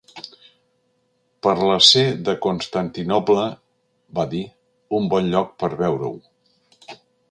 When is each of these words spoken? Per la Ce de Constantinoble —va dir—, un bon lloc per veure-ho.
Per 1.47 1.53
la 1.65 1.75
Ce 1.89 2.01
de 2.31 2.35
Constantinoble 2.47 3.45
—va 3.53 4.29
dir—, 4.35 4.45
un 5.01 5.15
bon 5.17 5.35
lloc 5.37 5.57
per 5.65 5.75
veure-ho. 5.87 6.15